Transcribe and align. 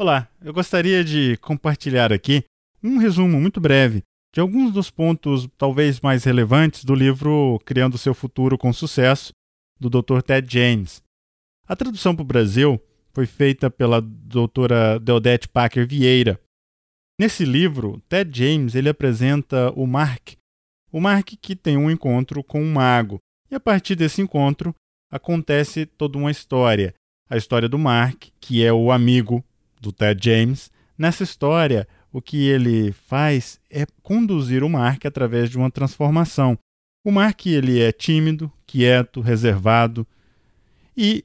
Olá, 0.00 0.30
eu 0.40 0.52
gostaria 0.52 1.02
de 1.02 1.36
compartilhar 1.38 2.12
aqui 2.12 2.44
um 2.80 2.98
resumo 2.98 3.40
muito 3.40 3.60
breve 3.60 4.04
de 4.32 4.40
alguns 4.40 4.72
dos 4.72 4.92
pontos 4.92 5.48
talvez 5.58 6.00
mais 6.00 6.22
relevantes 6.22 6.84
do 6.84 6.94
livro 6.94 7.58
Criando 7.64 7.98
Seu 7.98 8.14
Futuro 8.14 8.56
com 8.56 8.72
Sucesso, 8.72 9.32
do 9.76 9.90
Dr. 9.90 10.22
Ted 10.22 10.48
James. 10.48 11.02
A 11.66 11.74
tradução 11.74 12.14
para 12.14 12.22
o 12.22 12.26
Brasil 12.26 12.80
foi 13.12 13.26
feita 13.26 13.68
pela 13.68 14.00
doutora 14.00 15.00
Deodete 15.00 15.48
Packer 15.48 15.84
Vieira. 15.84 16.40
Nesse 17.18 17.44
livro, 17.44 18.00
Ted 18.08 18.30
James 18.32 18.76
ele 18.76 18.88
apresenta 18.88 19.72
o 19.72 19.84
Mark, 19.84 20.34
o 20.92 21.00
Mark 21.00 21.32
que 21.42 21.56
tem 21.56 21.76
um 21.76 21.90
encontro 21.90 22.44
com 22.44 22.62
um 22.62 22.72
mago. 22.72 23.18
E 23.50 23.56
a 23.56 23.58
partir 23.58 23.96
desse 23.96 24.22
encontro 24.22 24.72
acontece 25.10 25.86
toda 25.86 26.16
uma 26.16 26.30
história. 26.30 26.94
A 27.28 27.36
história 27.36 27.68
do 27.68 27.80
Mark, 27.80 28.26
que 28.40 28.64
é 28.64 28.72
o 28.72 28.92
amigo 28.92 29.44
do 29.80 29.92
Ted 29.92 30.22
James. 30.22 30.70
Nessa 30.96 31.22
história, 31.22 31.86
o 32.12 32.20
que 32.20 32.46
ele 32.46 32.92
faz 32.92 33.60
é 33.70 33.86
conduzir 34.02 34.62
o 34.64 34.68
Mark 34.68 35.04
através 35.04 35.50
de 35.50 35.56
uma 35.56 35.70
transformação. 35.70 36.58
O 37.04 37.10
Mark 37.10 37.46
ele 37.46 37.80
é 37.80 37.92
tímido, 37.92 38.52
quieto, 38.66 39.20
reservado 39.20 40.06
e 40.96 41.24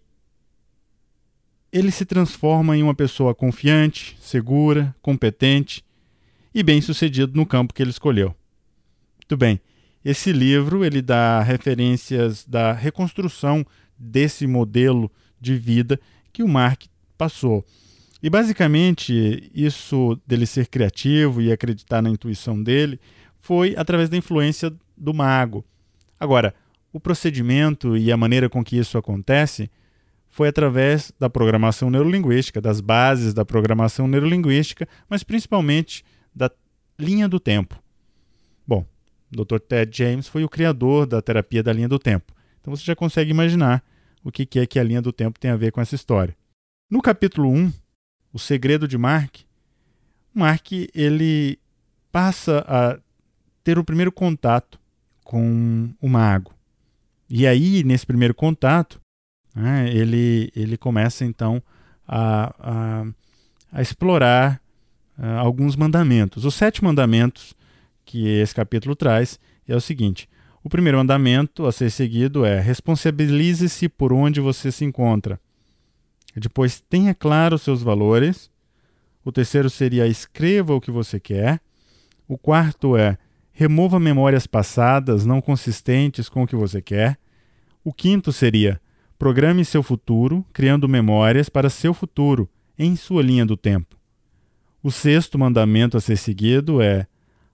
ele 1.72 1.90
se 1.90 2.06
transforma 2.06 2.78
em 2.78 2.84
uma 2.84 2.94
pessoa 2.94 3.34
confiante, 3.34 4.16
segura, 4.22 4.96
competente 5.02 5.84
e 6.54 6.62
bem-sucedido 6.62 7.36
no 7.36 7.46
campo 7.46 7.74
que 7.74 7.82
ele 7.82 7.90
escolheu. 7.90 8.36
Muito 9.18 9.36
bem. 9.36 9.60
Esse 10.06 10.32
livro 10.32 10.86
ele 10.86 11.02
dá 11.02 11.42
referências 11.42 12.46
da 12.46 12.74
reconstrução 12.74 13.66
desse 13.98 14.46
modelo 14.46 15.12
de 15.42 15.56
vida 15.56 16.00
que 16.32 16.44
o 16.44 16.48
Mark 16.48 16.84
passou. 17.18 17.66
E 18.24 18.30
basicamente, 18.30 19.52
isso 19.54 20.18
dele 20.26 20.46
ser 20.46 20.68
criativo 20.68 21.42
e 21.42 21.52
acreditar 21.52 22.02
na 22.02 22.10
intuição 22.10 22.64
dele 22.64 22.98
foi 23.36 23.76
através 23.78 24.08
da 24.08 24.16
influência 24.16 24.74
do 24.98 25.14
mago. 25.14 25.66
Agora, 26.18 26.56
o 26.94 27.02
procedimento 27.02 27.98
e 27.98 28.14
a 28.14 28.16
maneira 28.16 28.50
com 28.50 28.64
que 28.64 28.78
isso 28.78 28.98
acontece 28.98 29.70
foi 30.30 30.48
através 30.48 31.12
da 31.20 31.30
programação 31.30 31.90
neurolinguística, 31.90 32.62
das 32.62 32.80
bases 32.80 33.34
da 33.34 33.44
programação 33.44 34.08
neurolinguística, 34.08 34.88
mas 35.10 35.22
principalmente 35.22 36.06
da 36.34 36.50
linha 36.98 37.28
do 37.28 37.42
tempo. 37.42 37.78
Bom, 38.66 38.86
o 39.34 39.44
Dr. 39.44 39.60
Ted 39.60 39.96
James 39.96 40.30
foi 40.30 40.46
o 40.46 40.50
criador 40.50 41.06
da 41.06 41.22
terapia 41.22 41.62
da 41.62 41.74
linha 41.74 41.90
do 41.90 42.00
tempo. 42.00 42.34
Então 42.62 42.74
você 42.74 42.86
já 42.86 42.96
consegue 42.96 43.32
imaginar 43.32 43.84
o 44.24 44.32
que 44.32 44.48
é 44.60 44.66
que 44.66 44.80
a 44.80 44.84
linha 44.84 45.02
do 45.02 45.12
tempo 45.12 45.38
tem 45.38 45.52
a 45.52 45.58
ver 45.58 45.74
com 45.74 45.82
essa 45.82 45.94
história. 45.94 46.34
No 46.90 47.02
capítulo 47.02 47.50
1, 47.50 47.74
o 48.34 48.40
segredo 48.40 48.88
de 48.88 48.98
Mark, 48.98 49.38
Mark 50.34 50.72
ele 50.94 51.60
passa 52.12 52.66
a 52.68 53.00
ter 53.64 53.78
o 53.78 53.84
primeiro 53.84 54.12
contato 54.12 54.80
com 55.24 55.94
o 56.02 56.10
mago. 56.10 56.54
E 57.30 57.48
aí, 57.48 57.84
nesse 57.84 58.06
primeiro 58.06 58.34
contato, 58.34 59.00
né, 59.56 59.90
ele, 59.94 60.52
ele 60.56 60.78
começa 60.78 61.24
então 61.24 61.62
a, 62.08 62.54
a, 62.60 63.06
a 63.72 63.82
explorar 63.82 64.60
uh, 65.18 65.26
alguns 65.40 65.76
mandamentos. 65.76 66.46
Os 66.46 66.56
sete 66.56 66.84
mandamentos 66.84 67.54
que 68.04 68.28
esse 68.28 68.54
capítulo 68.54 68.96
traz 68.96 69.40
é 69.68 69.76
o 69.76 69.82
seguinte: 69.82 70.28
o 70.64 70.70
primeiro 70.70 70.98
mandamento 70.98 71.66
a 71.66 71.72
ser 71.72 71.90
seguido 71.90 72.46
é 72.46 72.60
responsabilize-se 72.60 73.88
por 73.88 74.12
onde 74.12 74.42
você 74.42 74.72
se 74.72 74.84
encontra. 74.84 75.40
Depois, 76.36 76.80
tenha 76.80 77.14
claro 77.14 77.58
seus 77.58 77.82
valores. 77.82 78.50
O 79.24 79.32
terceiro 79.32 79.70
seria 79.70 80.08
escreva 80.08 80.74
o 80.74 80.82
que 80.82 80.92
você 80.92 81.20
quer. 81.20 81.62
O 82.28 82.38
quarto 82.38 82.98
é 82.98 83.18
remova 83.52 84.00
memórias 84.00 84.48
passadas 84.48 85.26
não 85.26 85.40
consistentes 85.40 86.28
com 86.28 86.44
o 86.44 86.48
que 86.48 86.56
você 86.56 86.82
quer. 86.82 87.18
O 87.84 87.94
quinto 87.94 88.32
seria 88.34 88.82
programe 89.18 89.64
seu 89.64 89.84
futuro, 89.84 90.46
criando 90.52 90.90
memórias 90.90 91.48
para 91.48 91.70
seu 91.70 91.94
futuro 91.94 92.50
em 92.78 92.96
sua 92.96 93.22
linha 93.22 93.46
do 93.46 93.56
tempo. 93.56 93.96
O 94.82 94.92
sexto 94.92 95.40
mandamento 95.40 95.96
a 95.96 96.02
ser 96.02 96.18
seguido 96.18 96.82
é 96.82 97.08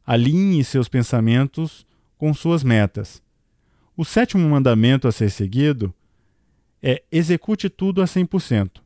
alinhe 0.05 0.63
seus 0.63 0.87
pensamentos 0.87 1.85
com 2.17 2.33
suas 2.33 2.63
metas. 2.63 3.21
O 3.95 4.03
sétimo 4.03 4.49
mandamento 4.49 5.07
a 5.07 5.11
ser 5.11 5.29
seguido 5.29 5.93
é 6.81 7.03
execute 7.11 7.69
tudo 7.69 8.01
a 8.01 8.05
100%. 8.05 8.81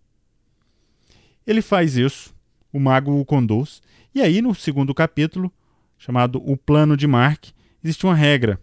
Ele 1.46 1.62
faz 1.62 1.98
isso, 1.98 2.34
o 2.72 2.80
mago 2.80 3.20
o 3.20 3.26
conduz, 3.26 3.82
e 4.16 4.22
aí 4.22 4.42
no 4.42 4.56
segundo 4.56 4.94
capítulo, 4.94 5.52
chamado 5.98 6.42
O 6.50 6.58
Plano 6.58 6.98
de 6.98 7.08
Mark, 7.08 7.46
existe 7.84 8.06
uma 8.06 8.16
regra. 8.16 8.60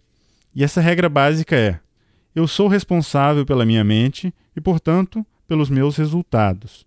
E 0.55 0.65
essa 0.65 0.81
regra 0.81 1.09
básica 1.09 1.57
é: 1.57 1.81
eu 2.35 2.47
sou 2.47 2.69
responsável 2.69 3.45
pela 3.45 3.65
minha 3.65 3.85
mente 3.85 4.35
e, 4.57 4.61
portanto, 4.61 5.25
pelos 5.47 5.71
meus 5.71 5.97
resultados. 5.97 6.87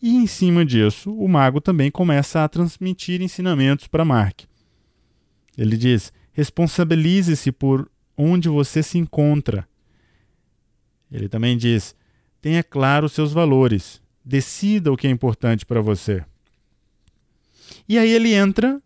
E 0.00 0.16
em 0.16 0.26
cima 0.26 0.64
disso, 0.64 1.12
o 1.12 1.28
mago 1.28 1.60
também 1.60 1.90
começa 1.90 2.44
a 2.44 2.48
transmitir 2.48 3.20
ensinamentos 3.20 3.86
para 3.86 4.04
Mark. 4.04 4.40
Ele 5.56 5.76
diz: 5.76 6.12
responsabilize-se 6.32 7.50
por 7.50 7.90
onde 8.16 8.48
você 8.48 8.82
se 8.82 8.96
encontra. 8.96 9.67
Ele 11.10 11.28
também 11.28 11.56
diz: 11.56 11.94
tenha 12.40 12.62
claro 12.62 13.08
seus 13.08 13.32
valores, 13.32 14.00
decida 14.24 14.92
o 14.92 14.96
que 14.96 15.06
é 15.06 15.10
importante 15.10 15.64
para 15.64 15.80
você. 15.80 16.24
E 17.88 17.98
aí 17.98 18.10
ele 18.10 18.32
entra 18.32 18.80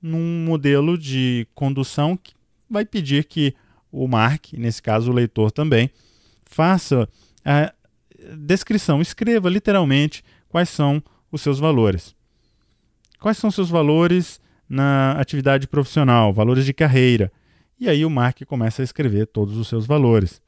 num 0.00 0.44
modelo 0.44 0.96
de 0.98 1.46
condução 1.54 2.16
que 2.16 2.34
vai 2.68 2.84
pedir 2.84 3.24
que 3.24 3.54
o 3.90 4.06
Mark, 4.06 4.52
nesse 4.52 4.82
caso 4.82 5.10
o 5.10 5.14
leitor 5.14 5.50
também, 5.50 5.90
faça 6.44 7.08
a 7.44 7.72
descrição, 8.36 9.00
escreva 9.00 9.48
literalmente 9.48 10.24
quais 10.48 10.68
são 10.68 11.02
os 11.30 11.40
seus 11.40 11.58
valores. 11.58 12.14
Quais 13.20 13.38
são 13.38 13.48
os 13.48 13.54
seus 13.54 13.70
valores 13.70 14.40
na 14.68 15.12
atividade 15.12 15.66
profissional, 15.66 16.32
valores 16.32 16.64
de 16.64 16.72
carreira. 16.72 17.32
E 17.78 17.88
aí 17.88 18.04
o 18.04 18.10
Mark 18.10 18.42
começa 18.46 18.82
a 18.82 18.84
escrever 18.84 19.26
todos 19.26 19.56
os 19.56 19.68
seus 19.68 19.86
valores. 19.86 20.40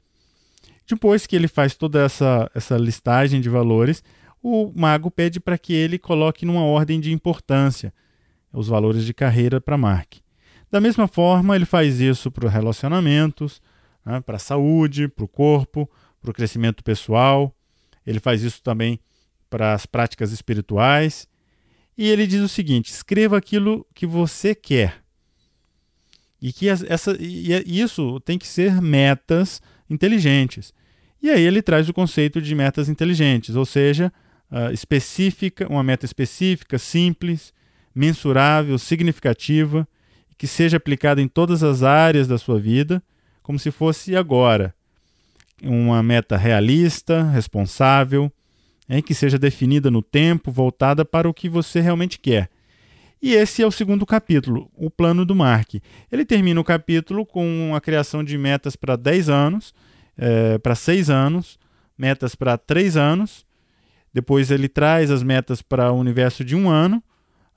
Depois 0.88 1.26
que 1.26 1.36
ele 1.36 1.48
faz 1.48 1.74
toda 1.74 2.02
essa, 2.02 2.50
essa 2.54 2.76
listagem 2.78 3.42
de 3.42 3.48
valores, 3.50 4.02
o 4.42 4.72
mago 4.74 5.10
pede 5.10 5.38
para 5.38 5.58
que 5.58 5.74
ele 5.74 5.98
coloque 5.98 6.46
numa 6.46 6.62
ordem 6.62 6.98
de 6.98 7.12
importância 7.12 7.92
os 8.50 8.68
valores 8.68 9.04
de 9.04 9.12
carreira 9.12 9.60
para 9.60 9.76
Mark. 9.76 10.14
Da 10.70 10.80
mesma 10.80 11.06
forma, 11.06 11.54
ele 11.54 11.66
faz 11.66 12.00
isso 12.00 12.30
para 12.30 12.46
os 12.46 12.52
relacionamentos, 12.52 13.60
né, 14.04 14.20
para 14.20 14.36
a 14.36 14.40
saúde, 14.40 15.08
para 15.08 15.24
o 15.24 15.28
corpo, 15.28 15.88
para 16.22 16.30
o 16.30 16.34
crescimento 16.34 16.82
pessoal. 16.82 17.54
Ele 18.06 18.18
faz 18.18 18.42
isso 18.42 18.62
também 18.62 18.98
para 19.50 19.74
as 19.74 19.84
práticas 19.84 20.32
espirituais. 20.32 21.28
E 21.96 22.08
ele 22.08 22.26
diz 22.26 22.40
o 22.40 22.48
seguinte: 22.48 22.90
escreva 22.90 23.36
aquilo 23.36 23.86
que 23.94 24.06
você 24.06 24.54
quer. 24.54 25.02
E 26.40 26.52
que 26.52 26.68
essa, 26.68 27.16
e 27.20 27.80
isso 27.80 28.20
tem 28.20 28.38
que 28.38 28.46
ser 28.46 28.80
metas 28.80 29.60
inteligentes. 29.88 30.72
E 31.22 31.30
aí 31.30 31.42
ele 31.42 31.62
traz 31.62 31.88
o 31.88 31.94
conceito 31.94 32.40
de 32.40 32.54
metas 32.54 32.88
inteligentes, 32.88 33.56
ou 33.56 33.64
seja, 33.64 34.12
uh, 34.50 34.72
específica, 34.72 35.66
uma 35.68 35.82
meta 35.82 36.04
específica, 36.04 36.78
simples, 36.78 37.52
mensurável, 37.94 38.78
significativa, 38.78 39.86
que 40.36 40.46
seja 40.46 40.76
aplicada 40.76 41.20
em 41.20 41.26
todas 41.26 41.64
as 41.64 41.82
áreas 41.82 42.28
da 42.28 42.38
sua 42.38 42.60
vida, 42.60 43.02
como 43.42 43.58
se 43.58 43.70
fosse 43.70 44.14
agora. 44.14 44.72
Uma 45.62 46.00
meta 46.02 46.36
realista, 46.36 47.24
responsável, 47.24 48.30
em 48.88 49.02
que 49.02 49.12
seja 49.12 49.36
definida 49.36 49.90
no 49.90 50.00
tempo, 50.00 50.52
voltada 50.52 51.04
para 51.04 51.28
o 51.28 51.34
que 51.34 51.48
você 51.48 51.80
realmente 51.80 52.20
quer. 52.20 52.48
E 53.20 53.34
esse 53.34 53.62
é 53.62 53.66
o 53.66 53.70
segundo 53.70 54.06
capítulo, 54.06 54.70
o 54.74 54.90
plano 54.90 55.24
do 55.24 55.34
Mark. 55.34 55.74
Ele 56.10 56.24
termina 56.24 56.60
o 56.60 56.64
capítulo 56.64 57.26
com 57.26 57.72
a 57.74 57.80
criação 57.80 58.22
de 58.22 58.38
metas 58.38 58.76
para 58.76 58.94
10 58.94 59.28
anos, 59.28 59.74
é, 60.16 60.58
para 60.58 60.74
6 60.74 61.10
anos, 61.10 61.58
metas 61.96 62.34
para 62.34 62.56
3 62.56 62.96
anos. 62.96 63.44
Depois 64.14 64.50
ele 64.50 64.68
traz 64.68 65.10
as 65.10 65.22
metas 65.22 65.60
para 65.60 65.92
o 65.92 65.98
universo 65.98 66.44
de 66.44 66.54
um 66.54 66.70
ano, 66.70 67.02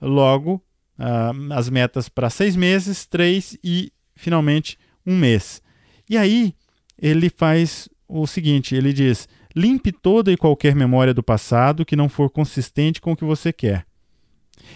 logo 0.01 0.63
uh, 0.99 1.53
as 1.53 1.69
metas 1.69 2.09
para 2.09 2.29
6 2.29 2.55
meses, 2.55 3.05
3 3.05 3.57
e 3.63 3.91
finalmente 4.15 4.77
um 5.05 5.17
mês. 5.17 5.61
E 6.09 6.17
aí 6.17 6.53
ele 6.99 7.29
faz 7.29 7.87
o 8.07 8.27
seguinte: 8.27 8.75
ele 8.75 8.91
diz 8.91 9.27
Limpe 9.55 9.91
toda 9.91 10.31
e 10.31 10.37
qualquer 10.37 10.75
memória 10.75 11.13
do 11.13 11.23
passado 11.23 11.85
que 11.85 11.95
não 11.95 12.07
for 12.07 12.29
consistente 12.29 13.01
com 13.01 13.11
o 13.11 13.15
que 13.15 13.25
você 13.25 13.51
quer. 13.51 13.85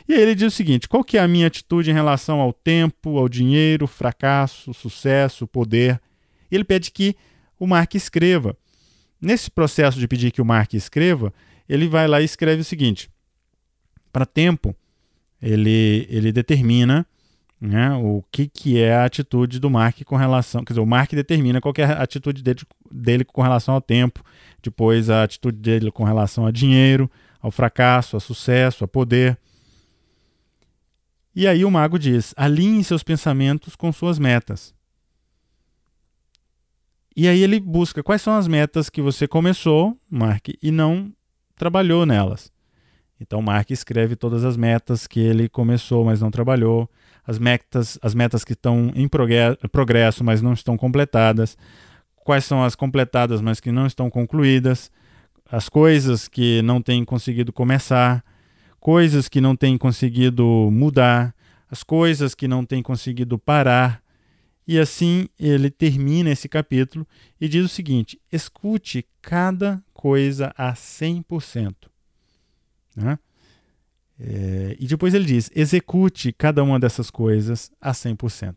E 0.07 0.13
aí 0.13 0.21
ele 0.21 0.35
diz 0.35 0.53
o 0.53 0.55
seguinte: 0.55 0.87
qual 0.87 1.03
que 1.03 1.17
é 1.17 1.21
a 1.21 1.27
minha 1.27 1.47
atitude 1.47 1.89
em 1.89 1.93
relação 1.93 2.39
ao 2.39 2.53
tempo, 2.53 3.17
ao 3.17 3.29
dinheiro, 3.29 3.87
fracasso, 3.87 4.73
sucesso, 4.73 5.47
poder? 5.47 5.99
Ele 6.51 6.63
pede 6.63 6.91
que 6.91 7.15
o 7.59 7.67
Mark 7.67 7.95
escreva. 7.95 8.55
Nesse 9.21 9.49
processo 9.49 9.99
de 9.99 10.07
pedir 10.07 10.31
que 10.31 10.41
o 10.41 10.45
Mark 10.45 10.73
escreva, 10.73 11.33
ele 11.67 11.87
vai 11.87 12.07
lá 12.07 12.21
e 12.21 12.25
escreve 12.25 12.61
o 12.61 12.65
seguinte: 12.65 13.09
para 14.11 14.25
tempo, 14.25 14.75
ele, 15.41 16.07
ele 16.09 16.31
determina 16.31 17.05
né, 17.59 17.93
o 17.95 18.23
que, 18.31 18.47
que 18.47 18.79
é 18.79 18.95
a 18.95 19.05
atitude 19.05 19.59
do 19.59 19.69
Mark 19.69 20.01
com 20.03 20.15
relação. 20.15 20.63
Quer 20.63 20.73
dizer, 20.73 20.81
o 20.81 20.85
Mark 20.85 21.11
determina 21.11 21.61
qual 21.61 21.73
é 21.77 21.83
a 21.83 22.03
atitude 22.03 22.43
dele, 22.43 22.59
dele 22.91 23.25
com 23.25 23.41
relação 23.41 23.73
ao 23.73 23.81
tempo, 23.81 24.23
depois 24.61 25.09
a 25.09 25.23
atitude 25.23 25.57
dele 25.57 25.91
com 25.91 26.03
relação 26.03 26.45
a 26.45 26.51
dinheiro, 26.51 27.09
ao 27.41 27.51
fracasso, 27.51 28.17
a 28.17 28.19
sucesso, 28.19 28.83
a 28.83 28.87
poder. 28.87 29.37
E 31.35 31.47
aí 31.47 31.65
o 31.65 31.71
mago 31.71 31.99
diz: 31.99 32.33
alinhe 32.37 32.83
seus 32.83 33.03
pensamentos 33.03 33.75
com 33.75 33.91
suas 33.91 34.17
metas. 34.17 34.73
E 37.15 37.27
aí 37.27 37.41
ele 37.41 37.59
busca 37.59 38.03
quais 38.03 38.21
são 38.21 38.35
as 38.35 38.47
metas 38.47 38.89
que 38.89 39.01
você 39.01 39.27
começou, 39.27 39.97
Mark, 40.09 40.49
e 40.61 40.71
não 40.71 41.13
trabalhou 41.55 42.05
nelas. 42.05 42.51
Então 43.19 43.41
Mark 43.41 43.71
escreve 43.71 44.15
todas 44.15 44.43
as 44.43 44.57
metas 44.57 45.07
que 45.07 45.21
ele 45.21 45.47
começou, 45.47 46.03
mas 46.03 46.19
não 46.19 46.29
trabalhou, 46.29 46.89
as 47.25 47.39
metas, 47.39 47.97
as 48.01 48.13
metas 48.13 48.43
que 48.43 48.51
estão 48.51 48.91
em 48.93 49.07
progresso, 49.07 50.23
mas 50.23 50.41
não 50.41 50.51
estão 50.51 50.75
completadas, 50.75 51.57
quais 52.17 52.43
são 52.43 52.61
as 52.63 52.75
completadas, 52.75 53.39
mas 53.39 53.61
que 53.61 53.71
não 53.71 53.85
estão 53.85 54.09
concluídas, 54.09 54.91
as 55.49 55.69
coisas 55.69 56.27
que 56.27 56.61
não 56.63 56.81
tem 56.81 57.05
conseguido 57.05 57.53
começar, 57.53 58.23
coisas 58.85 59.27
que 59.27 59.41
não 59.41 59.55
tem 59.55 59.79
conseguido 59.79 60.45
mudar, 60.71 61.33
as 61.67 61.81
coisas 61.81 62.35
que 62.35 62.47
não 62.47 62.63
tem 62.63 62.83
conseguido 62.83 63.35
parar. 63.35 63.99
E 64.67 64.77
assim 64.77 65.27
ele 65.39 65.71
termina 65.71 66.29
esse 66.29 66.47
capítulo 66.47 67.07
e 67.41 67.47
diz 67.47 67.65
o 67.65 67.67
seguinte: 67.67 68.21
escute 68.31 69.03
cada 69.23 69.83
coisa 69.91 70.53
a 70.55 70.73
100%. 70.73 71.73
Né? 72.95 73.17
É, 74.19 74.77
e 74.79 74.85
depois 74.85 75.15
ele 75.15 75.25
diz: 75.25 75.49
execute 75.55 76.31
cada 76.31 76.63
uma 76.63 76.79
dessas 76.79 77.09
coisas 77.09 77.71
a 77.81 77.91
100%. 77.91 78.55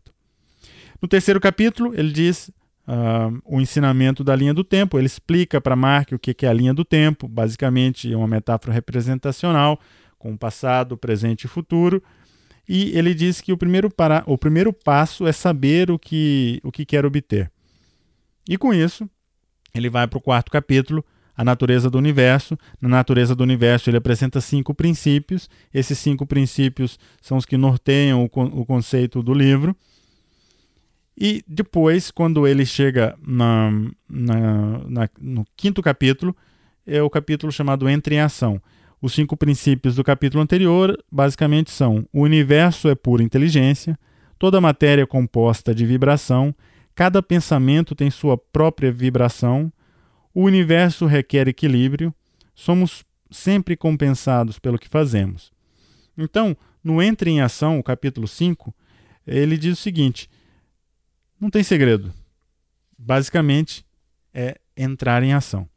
No 1.01 1.07
terceiro 1.07 1.41
capítulo, 1.41 1.91
ele 1.95 2.11
diz 2.11 2.49
uh, 2.87 3.41
o 3.43 3.59
ensinamento 3.59 4.23
da 4.23 4.35
linha 4.35 4.53
do 4.53 4.63
tempo. 4.63 4.99
Ele 4.99 5.07
explica 5.07 5.59
para 5.59 5.75
Mark 5.75 6.11
o 6.11 6.19
que 6.19 6.45
é 6.45 6.49
a 6.49 6.53
linha 6.53 6.73
do 6.73 6.85
tempo. 6.85 7.27
Basicamente, 7.27 8.13
é 8.13 8.15
uma 8.15 8.27
metáfora 8.27 8.71
representacional 8.71 9.79
com 10.19 10.33
o 10.33 10.37
passado, 10.37 10.95
presente 10.97 11.45
e 11.45 11.47
futuro. 11.47 12.03
E 12.67 12.95
ele 12.95 13.15
diz 13.15 13.41
que 13.41 13.51
o 13.51 13.57
primeiro, 13.57 13.89
para, 13.89 14.23
o 14.27 14.37
primeiro 14.37 14.71
passo 14.71 15.25
é 15.25 15.31
saber 15.31 15.89
o 15.89 15.97
que, 15.97 16.59
o 16.63 16.71
que 16.71 16.85
quer 16.85 17.03
obter. 17.03 17.51
E 18.47 18.57
com 18.57 18.71
isso, 18.71 19.09
ele 19.73 19.89
vai 19.89 20.07
para 20.07 20.19
o 20.19 20.21
quarto 20.21 20.51
capítulo, 20.51 21.03
a 21.35 21.43
natureza 21.43 21.89
do 21.89 21.97
universo. 21.97 22.57
Na 22.79 22.89
natureza 22.89 23.33
do 23.33 23.43
universo, 23.43 23.89
ele 23.89 23.97
apresenta 23.97 24.39
cinco 24.41 24.75
princípios. 24.75 25.49
Esses 25.73 25.97
cinco 25.97 26.27
princípios 26.27 26.99
são 27.21 27.37
os 27.37 27.45
que 27.45 27.57
norteiam 27.57 28.23
o, 28.23 28.25
o 28.25 28.65
conceito 28.65 29.23
do 29.23 29.33
livro. 29.33 29.75
E 31.17 31.43
depois, 31.47 32.11
quando 32.11 32.47
ele 32.47 32.65
chega 32.65 33.17
na, 33.25 33.71
na, 34.07 34.35
na, 34.87 35.09
no 35.19 35.45
quinto 35.57 35.81
capítulo, 35.81 36.35
é 36.85 37.01
o 37.01 37.09
capítulo 37.09 37.51
chamado 37.51 37.89
Entre 37.89 38.15
em 38.15 38.19
Ação. 38.19 38.61
Os 39.01 39.13
cinco 39.13 39.37
princípios 39.37 39.95
do 39.95 40.03
capítulo 40.03 40.43
anterior 40.43 40.97
basicamente 41.11 41.71
são: 41.71 42.05
o 42.11 42.21
universo 42.21 42.89
é 42.89 42.95
pura 42.95 43.23
inteligência, 43.23 43.97
toda 44.37 44.59
matéria 44.59 45.03
é 45.03 45.05
composta 45.05 45.73
de 45.73 45.85
vibração, 45.85 46.53
cada 46.93 47.23
pensamento 47.23 47.95
tem 47.95 48.11
sua 48.11 48.37
própria 48.37 48.91
vibração, 48.91 49.71
o 50.33 50.43
universo 50.43 51.05
requer 51.05 51.47
equilíbrio, 51.47 52.13
somos 52.53 53.05
sempre 53.31 53.77
compensados 53.77 54.59
pelo 54.59 54.77
que 54.77 54.89
fazemos. 54.89 55.51
Então, 56.17 56.55
no 56.83 57.01
Entre 57.01 57.29
em 57.29 57.39
Ação, 57.41 57.79
o 57.79 57.83
capítulo 57.83 58.27
5, 58.27 58.73
ele 59.25 59.57
diz 59.57 59.79
o 59.79 59.81
seguinte: 59.81 60.29
não 61.39 61.49
tem 61.49 61.63
segredo. 61.63 62.13
Basicamente, 62.97 63.85
é 64.33 64.59
entrar 64.75 65.23
em 65.23 65.33
ação. 65.33 65.69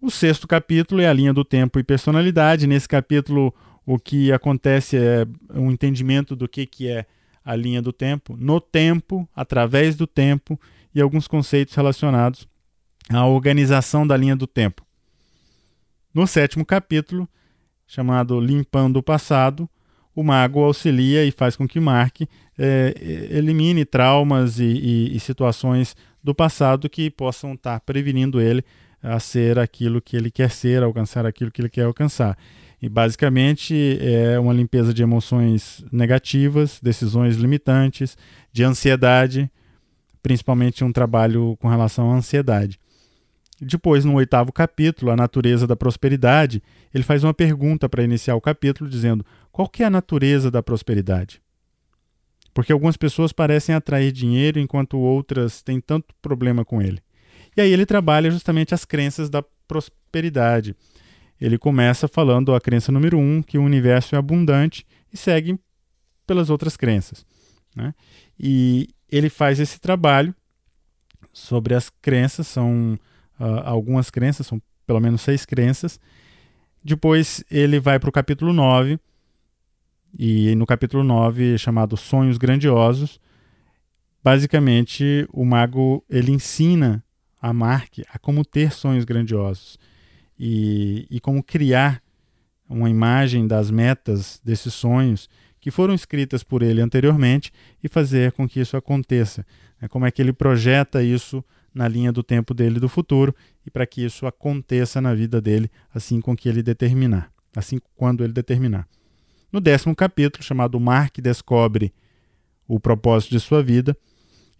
O 0.00 0.10
sexto 0.12 0.46
capítulo 0.46 1.00
é 1.00 1.08
a 1.08 1.12
linha 1.12 1.34
do 1.34 1.44
tempo 1.44 1.78
e 1.78 1.82
personalidade. 1.82 2.68
Nesse 2.68 2.88
capítulo, 2.88 3.52
o 3.84 3.98
que 3.98 4.32
acontece 4.32 4.96
é 4.96 5.26
um 5.52 5.72
entendimento 5.72 6.36
do 6.36 6.48
que, 6.48 6.66
que 6.66 6.88
é 6.88 7.04
a 7.44 7.56
linha 7.56 7.82
do 7.82 7.92
tempo, 7.92 8.36
no 8.38 8.60
tempo, 8.60 9.28
através 9.34 9.96
do 9.96 10.06
tempo 10.06 10.60
e 10.94 11.00
alguns 11.00 11.26
conceitos 11.26 11.74
relacionados 11.74 12.46
à 13.10 13.26
organização 13.26 14.06
da 14.06 14.16
linha 14.16 14.36
do 14.36 14.46
tempo. 14.46 14.86
No 16.14 16.28
sétimo 16.28 16.64
capítulo, 16.64 17.28
chamado 17.84 18.40
Limpando 18.40 18.98
o 18.98 19.02
Passado, 19.02 19.68
o 20.14 20.22
mago 20.22 20.60
auxilia 20.60 21.24
e 21.24 21.32
faz 21.32 21.56
com 21.56 21.66
que 21.66 21.80
Mark 21.80 22.20
é, 22.56 22.94
elimine 23.30 23.84
traumas 23.84 24.60
e, 24.60 24.64
e, 24.64 25.16
e, 25.16 25.20
situações 25.20 25.96
do 26.22 26.34
passado 26.34 26.88
que 26.88 27.10
possam 27.10 27.54
estar 27.54 27.80
prevenindo 27.80 28.40
ele 28.40 28.64
a 29.02 29.18
ser 29.20 29.58
aquilo 29.58 30.00
que 30.00 30.16
ele 30.16 30.30
quer 30.30 30.50
ser, 30.50 30.82
alcançar 30.82 31.24
aquilo 31.26 31.50
que 31.50 31.60
ele 31.60 31.68
quer 31.68 31.84
alcançar. 31.84 32.36
E 32.80 32.88
basicamente 32.88 33.98
é 34.00 34.38
uma 34.38 34.52
limpeza 34.52 34.94
de 34.94 35.02
emoções 35.02 35.84
negativas, 35.90 36.78
decisões 36.82 37.36
limitantes, 37.36 38.16
de 38.52 38.62
ansiedade, 38.62 39.50
principalmente 40.22 40.84
um 40.84 40.92
trabalho 40.92 41.56
com 41.60 41.68
relação 41.68 42.12
à 42.12 42.16
ansiedade. 42.16 42.78
Depois, 43.60 44.04
no 44.04 44.14
oitavo 44.14 44.52
capítulo, 44.52 45.10
A 45.10 45.16
Natureza 45.16 45.66
da 45.66 45.74
Prosperidade, 45.74 46.62
ele 46.94 47.02
faz 47.02 47.24
uma 47.24 47.34
pergunta 47.34 47.88
para 47.88 48.04
iniciar 48.04 48.36
o 48.36 48.40
capítulo, 48.40 48.88
dizendo: 48.88 49.26
Qual 49.50 49.68
que 49.68 49.82
é 49.82 49.86
a 49.86 49.90
natureza 49.90 50.48
da 50.48 50.62
prosperidade? 50.62 51.42
Porque 52.54 52.72
algumas 52.72 52.96
pessoas 52.96 53.32
parecem 53.32 53.74
atrair 53.74 54.12
dinheiro 54.12 54.60
enquanto 54.60 54.98
outras 54.98 55.60
têm 55.62 55.80
tanto 55.80 56.14
problema 56.22 56.64
com 56.64 56.80
ele. 56.80 57.00
E 57.56 57.60
aí 57.60 57.72
ele 57.72 57.86
trabalha 57.86 58.30
justamente 58.30 58.74
as 58.74 58.84
crenças 58.84 59.28
da 59.28 59.42
prosperidade. 59.66 60.74
Ele 61.40 61.58
começa 61.58 62.08
falando 62.08 62.54
a 62.54 62.60
crença 62.60 62.90
número 62.90 63.18
um, 63.18 63.42
que 63.42 63.58
o 63.58 63.62
universo 63.62 64.14
é 64.14 64.18
abundante, 64.18 64.86
e 65.12 65.16
segue 65.16 65.58
pelas 66.26 66.50
outras 66.50 66.76
crenças. 66.76 67.24
Né? 67.74 67.94
E 68.38 68.88
ele 69.10 69.30
faz 69.30 69.60
esse 69.60 69.80
trabalho 69.80 70.34
sobre 71.32 71.74
as 71.74 71.88
crenças, 71.88 72.46
são 72.46 72.98
uh, 73.38 73.44
algumas 73.64 74.10
crenças, 74.10 74.46
são 74.46 74.60
pelo 74.86 75.00
menos 75.00 75.22
seis 75.22 75.44
crenças. 75.44 76.00
Depois 76.82 77.44
ele 77.50 77.78
vai 77.78 77.98
para 77.98 78.08
o 78.08 78.12
capítulo 78.12 78.52
9, 78.52 78.98
e 80.18 80.54
no 80.54 80.66
capítulo 80.66 81.04
9, 81.04 81.58
chamado 81.58 81.96
Sonhos 81.96 82.38
Grandiosos, 82.38 83.20
basicamente 84.22 85.26
o 85.32 85.44
mago 85.44 86.04
ele 86.08 86.32
ensina 86.32 87.04
a 87.40 87.52
Mark 87.52 87.98
a 88.12 88.18
como 88.18 88.44
ter 88.44 88.72
sonhos 88.72 89.04
grandiosos 89.04 89.78
e, 90.38 91.06
e 91.10 91.20
como 91.20 91.42
criar 91.42 92.02
uma 92.68 92.90
imagem 92.90 93.46
das 93.46 93.70
metas 93.70 94.40
desses 94.44 94.74
sonhos 94.74 95.28
que 95.60 95.70
foram 95.70 95.94
escritas 95.94 96.42
por 96.42 96.62
ele 96.62 96.80
anteriormente 96.80 97.52
e 97.82 97.88
fazer 97.88 98.32
com 98.32 98.48
que 98.48 98.60
isso 98.60 98.76
aconteça. 98.76 99.44
É 99.80 99.88
como 99.88 100.06
é 100.06 100.10
que 100.10 100.20
ele 100.22 100.32
projeta 100.32 101.02
isso 101.02 101.44
na 101.74 101.88
linha 101.88 102.12
do 102.12 102.22
tempo 102.22 102.54
dele 102.54 102.80
do 102.80 102.88
futuro 102.88 103.34
e 103.66 103.70
para 103.70 103.86
que 103.86 104.04
isso 104.04 104.26
aconteça 104.26 105.00
na 105.00 105.14
vida 105.14 105.40
dele 105.40 105.70
assim 105.94 106.20
com 106.20 106.36
que 106.36 106.48
ele 106.48 106.62
determinar, 106.62 107.32
assim 107.54 107.78
quando 107.94 108.24
ele 108.24 108.32
determinar. 108.32 108.88
No 109.52 109.60
décimo 109.60 109.94
capítulo, 109.94 110.44
chamado 110.44 110.78
Mark 110.78 111.18
descobre 111.20 111.92
o 112.66 112.78
propósito 112.78 113.30
de 113.30 113.40
sua 113.40 113.62
vida, 113.62 113.96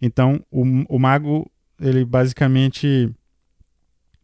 então 0.01 0.43
o, 0.49 0.63
o 0.89 0.97
mago 0.97 1.49
ele 1.79 2.05
basicamente 2.05 3.09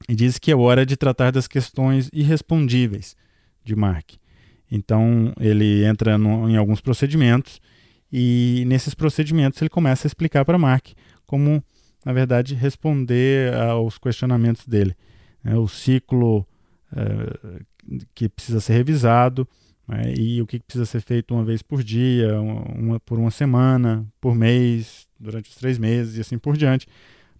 diz 0.09 0.37
que 0.37 0.51
é 0.51 0.55
hora 0.55 0.85
de 0.85 0.95
tratar 0.95 1.31
das 1.31 1.47
questões 1.47 2.09
irrespondíveis 2.13 3.15
de 3.63 3.75
Mark. 3.75 4.11
Então 4.71 5.33
ele 5.39 5.85
entra 5.85 6.17
no, 6.17 6.49
em 6.49 6.57
alguns 6.57 6.81
procedimentos 6.81 7.61
e 8.11 8.63
nesses 8.67 8.93
procedimentos 8.93 9.61
ele 9.61 9.69
começa 9.69 10.05
a 10.05 10.09
explicar 10.09 10.43
para 10.45 10.57
Mark 10.57 10.87
como 11.25 11.63
na 12.05 12.13
verdade, 12.13 12.53
responder 12.53 13.51
aos 13.55 13.97
questionamentos 13.97 14.67
dele. 14.67 14.95
Né? 15.43 15.57
O 15.57 15.67
ciclo 15.67 16.45
é, 16.95 17.65
que 18.13 18.29
precisa 18.29 18.61
ser 18.61 18.73
revisado 18.73 19.47
né? 19.87 20.13
e 20.15 20.39
o 20.39 20.45
que 20.45 20.59
precisa 20.59 20.85
ser 20.85 21.01
feito 21.01 21.33
uma 21.33 21.43
vez 21.43 21.63
por 21.63 21.83
dia, 21.83 22.39
uma, 22.39 22.99
por 22.99 23.17
uma 23.17 23.31
semana, 23.31 24.05
por 24.21 24.35
mês, 24.35 25.07
durante 25.19 25.49
os 25.49 25.55
três 25.55 25.79
meses 25.79 26.17
e 26.17 26.21
assim 26.21 26.37
por 26.37 26.55
diante, 26.55 26.87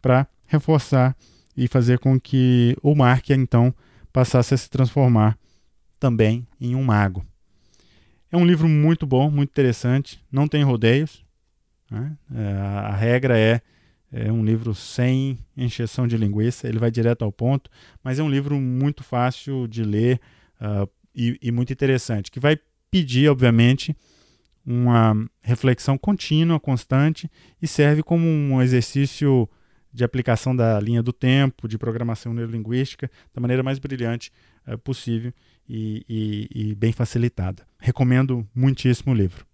para 0.06 0.28
reforçar 0.46 1.18
e 1.58 1.68
fazer 1.68 1.98
com 1.98 2.20
que 2.20 2.78
o 2.84 2.94
Mark, 2.94 3.32
então, 3.32 3.74
passasse 4.14 4.54
a 4.54 4.58
se 4.58 4.70
transformar 4.70 5.36
também 6.00 6.46
em 6.62 6.76
um 6.76 6.84
mago. 6.84 7.26
É 8.32 8.38
um 8.38 8.46
livro 8.46 8.70
muito 8.70 9.08
bom, 9.08 9.32
muito 9.32 9.50
interessante, 9.50 10.24
não 10.32 10.48
tem 10.48 10.62
rodeios. 10.62 11.26
Né? 11.90 12.16
É, 12.36 12.52
a 12.52 12.96
regra 12.96 13.36
é 13.36 13.62
é 14.12 14.32
um 14.32 14.46
livro 14.46 14.74
sem 14.76 15.38
encheção 15.58 16.08
de 16.08 16.16
linguiça, 16.16 16.70
ele 16.70 16.80
vai 16.80 16.90
direto 16.90 17.26
ao 17.26 17.32
ponto, 17.32 17.70
mas 18.02 18.18
é 18.18 18.24
um 18.24 18.30
livro 18.30 18.58
muito 18.62 19.04
fácil 19.04 19.68
de 19.68 19.84
ler 19.84 20.22
uh, 20.62 20.88
e, 21.14 21.38
e, 21.42 21.52
muito 21.52 21.74
interessante, 21.74 22.32
que 22.32 22.40
vai 22.40 22.58
pedir, 22.90 23.28
obviamente, 23.28 23.94
uma 24.66 25.28
reflexão 25.42 25.98
contínua, 25.98 26.60
constante 26.62 27.30
e 27.62 27.68
serve 27.68 28.04
como 28.04 28.26
um 28.26 28.62
exercício 28.62 29.50
de 29.96 30.04
aplicação 30.04 30.54
da 30.54 30.78
linha 30.80 31.02
do 31.02 31.14
tempo, 31.14 31.70
de 31.70 31.78
programação 31.78 32.34
neurolinguística, 32.34 33.10
da 33.34 33.40
maneira 33.40 33.64
mais 33.64 33.80
brilhante 33.80 34.30
uh, 34.68 34.78
possível 34.78 35.34
e, 35.68 36.06
e, 36.10 36.70
e 36.70 36.76
bem 36.76 36.92
facilitada. 36.92 37.66
Recomendo 37.80 38.46
muitíssimo 38.54 39.14
o 39.14 39.16
livro. 39.16 39.46